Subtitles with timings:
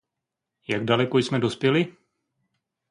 [0.67, 1.95] Jak daleko jsme dospěli?